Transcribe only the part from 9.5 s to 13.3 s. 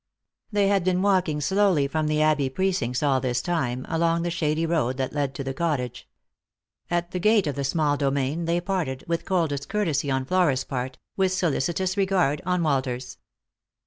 courtesy on Flora's part, with solicitous regard on Walter's.